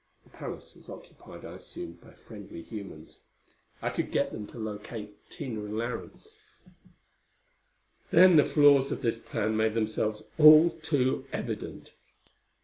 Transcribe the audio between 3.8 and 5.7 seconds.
I could get them to locate Tina